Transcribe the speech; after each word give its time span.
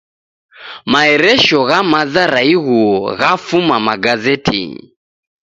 Maeresho 0.91 1.59
gha 1.69 1.79
maza 1.91 2.23
ra 2.33 2.41
ighuo 2.55 2.95
ghafuma 3.19 3.75
magazetinyi 3.87 4.83